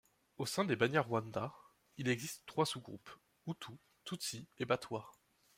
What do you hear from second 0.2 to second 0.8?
Au sein des